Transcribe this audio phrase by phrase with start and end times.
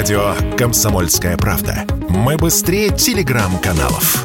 [0.00, 1.84] Радио «Комсомольская правда».
[2.08, 4.24] Мы быстрее телеграм-каналов.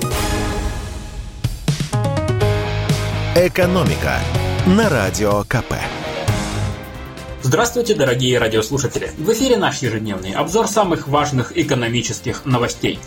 [3.36, 4.20] «Экономика»
[4.68, 5.74] на Радио КП.
[7.42, 9.12] Здравствуйте, дорогие радиослушатели!
[9.18, 12.98] В эфире наш ежедневный обзор самых важных экономических новостей.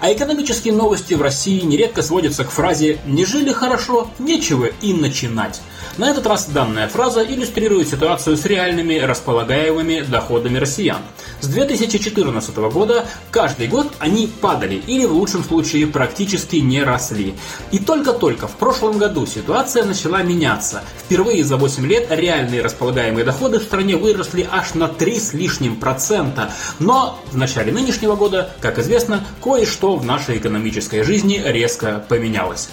[0.00, 5.60] А экономические новости в России нередко сводятся к фразе «не жили хорошо, нечего и начинать».
[5.98, 11.02] На этот раз данная фраза иллюстрирует ситуацию с реальными располагаемыми доходами россиян.
[11.40, 17.34] С 2014 года каждый год они падали или в лучшем случае практически не росли.
[17.70, 20.82] И только-только в прошлом году ситуация начала меняться.
[21.04, 25.76] Впервые за 8 лет реальные располагаемые доходы в стране выросли аж на 3 с лишним
[25.76, 26.50] процента.
[26.80, 32.68] Но в начале нынешнего года, как известно, кое-что в нашей экономической жизни резко поменялось.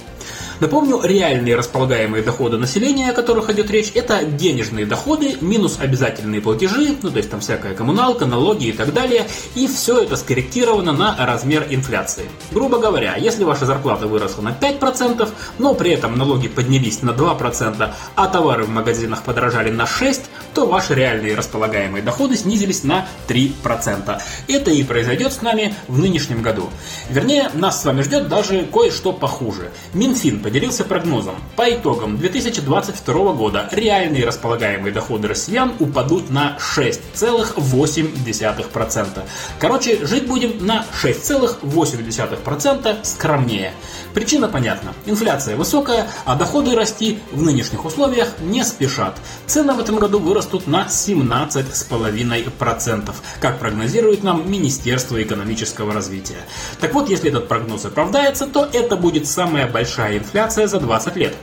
[0.60, 6.96] Напомню, реальные располагаемые доходы населения, о которых идет речь, это денежные доходы минус обязательные платежи,
[7.02, 11.16] ну то есть там всякая коммуналка, налоги и так далее, и все это скорректировано на
[11.26, 12.26] размер инфляции.
[12.52, 15.28] Грубо говоря, если ваша зарплата выросла на 5%,
[15.60, 20.22] но при этом налоги поднялись на 2%, а товары в магазинах подорожали на 6%,
[20.56, 24.22] то ваши реальные располагаемые доходы снизились на 3%.
[24.48, 26.70] Это и произойдет с нами в нынешнем году.
[27.10, 29.72] Вернее, нас с вами ждет даже кое-что похуже.
[29.94, 31.36] Минфин поделился прогнозом.
[31.56, 39.24] По итогам 2022 года реальные располагаемые доходы россиян упадут на 6,8%.
[39.60, 43.74] Короче, жить будем на 6,8% скромнее.
[44.14, 44.94] Причина понятна.
[45.08, 49.18] Инфляция высокая, а доходы расти в нынешних условиях не спешат.
[49.48, 56.38] Цены в этом году вырастут на 17,5%, как прогнозирует нам Министерство экономического развития.
[56.80, 61.16] Так вот, если этот прогноз оправдается, то это будет самая большая инфляция инфляция за 20
[61.16, 61.34] лет.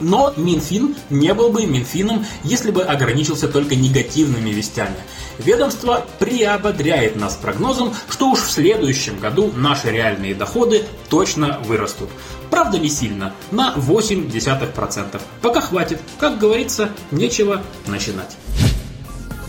[0.00, 4.94] Но Минфин не был бы Минфином, если бы ограничился только негативными вестями.
[5.38, 12.08] Ведомство приободряет нас прогнозом, что уж в следующем году наши реальные доходы точно вырастут.
[12.50, 15.20] Правда не сильно, на 0,8%.
[15.42, 18.36] Пока хватит, как говорится, нечего начинать.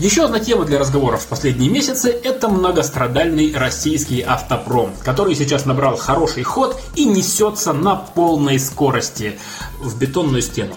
[0.02, 5.96] Еще одна тема для разговоров в последние месяцы– это многострадальный российский автопром, который сейчас набрал
[5.96, 9.38] хороший ход и несется на полной скорости
[9.78, 10.74] в бетонную стену.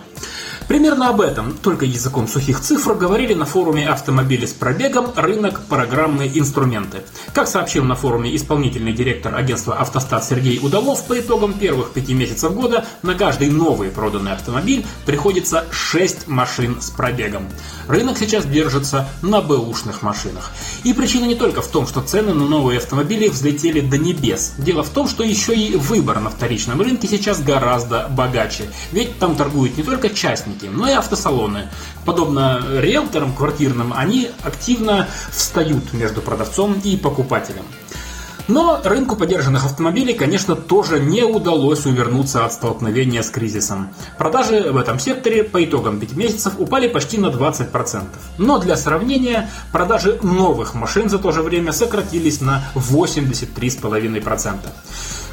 [0.67, 5.11] Примерно об этом, только языком сухих цифр, говорили на форуме «Автомобили с пробегом.
[5.15, 5.61] Рынок.
[5.69, 7.03] Программные инструменты».
[7.33, 12.53] Как сообщил на форуме исполнительный директор агентства «Автостат» Сергей Удалов, по итогам первых пяти месяцев
[12.53, 17.47] года на каждый новый проданный автомобиль приходится 6 машин с пробегом.
[17.87, 20.51] Рынок сейчас держится на бэушных машинах.
[20.83, 24.53] И причина не только в том, что цены на новые автомобили взлетели до небес.
[24.57, 28.69] Дело в том, что еще и выбор на вторичном рынке сейчас гораздо богаче.
[28.91, 31.69] Ведь там торгуют не только частники, собственники, но и автосалоны.
[32.05, 37.65] Подобно риэлторам квартирным, они активно встают между продавцом и покупателем.
[38.47, 43.89] Но рынку подержанных автомобилей, конечно, тоже не удалось увернуться от столкновения с кризисом.
[44.19, 48.03] Продажи в этом секторе по итогам 5 месяцев упали почти на 20%.
[48.37, 54.57] Но для сравнения, продажи новых машин за то же время сократились на 83,5%.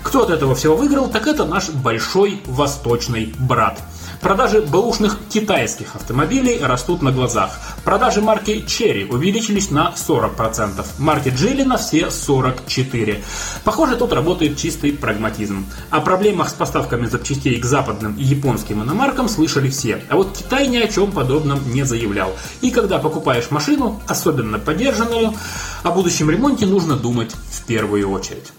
[0.03, 3.79] Кто от этого всего выиграл, так это наш большой восточный брат–
[4.23, 7.59] Продажи бэушных китайских автомобилей растут на глазах.
[7.85, 13.19] Продажи марки Cherry увеличились на 40%, марки Geely на все 44%.
[13.65, 15.67] Похоже, тут работает чистый прагматизм.
[15.91, 20.69] О проблемах с поставками запчастей к западным и японским иномаркам слышали все, а вот Китай
[20.69, 22.31] ни о чем подобном не заявлял.
[22.61, 25.35] И когда покупаешь машину, особенно подержанную,
[25.83, 28.53] о будущем ремонте нужно думать в первую очередь.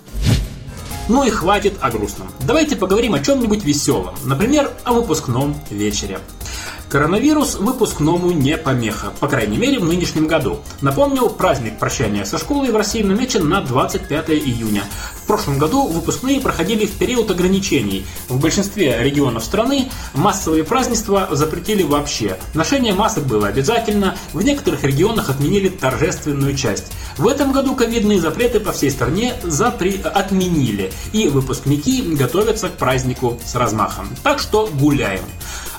[1.09, 2.29] Ну и хватит о грустном.
[2.47, 4.15] Давайте поговорим о чем-нибудь веселом.
[4.23, 6.19] Например, о выпускном вечере.
[6.93, 10.59] Коронавирус выпускному не помеха, по крайней мере в нынешнем году.
[10.81, 14.83] Напомнил, праздник прощания со школой в России намечен на 25 июня.
[15.15, 18.05] В прошлом году выпускные проходили в период ограничений.
[18.29, 22.37] В большинстве регионов страны массовые празднества запретили вообще.
[22.53, 26.91] Ношение масок было обязательно, в некоторых регионах отменили торжественную часть.
[27.17, 29.99] В этом году ковидные запреты по всей стране запри...
[30.03, 34.09] отменили, и выпускники готовятся к празднику с размахом.
[34.21, 35.23] Так что гуляем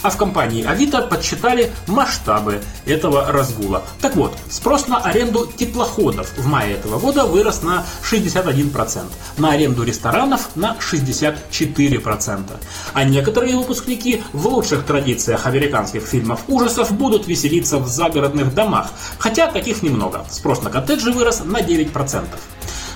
[0.05, 3.83] а в компании Авито подсчитали масштабы этого разгула.
[4.03, 9.01] Так вот, спрос на аренду теплоходов в мае этого года вырос на 61%,
[9.39, 12.43] на аренду ресторанов на 64%.
[12.93, 19.51] А некоторые выпускники в лучших традициях американских фильмов ужасов будут веселиться в загородных домах, хотя
[19.51, 20.27] таких немного.
[20.31, 22.27] Спрос на коттеджи вырос на 9%.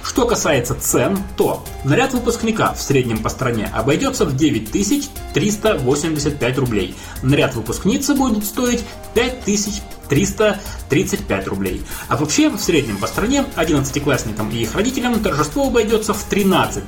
[0.08, 6.94] Что касается цен, то наряд выпускника в среднем по стране обойдется в 9385 рублей.
[7.22, 8.82] Наряд выпускницы будет стоить
[9.14, 11.82] 5335 рублей.
[12.08, 16.84] А вообще, в среднем по стране 11-классникам и их родителям торжество обойдется в 13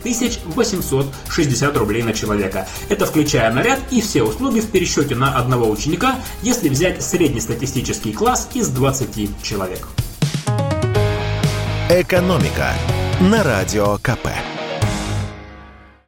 [0.46, 2.66] 860 рублей на человека.
[2.88, 8.48] Это включая наряд и все услуги в пересчете на одного ученика, если взять среднестатистический класс
[8.54, 9.88] из 20 человек.
[11.90, 12.72] «Экономика»
[13.20, 14.59] на Радио КП.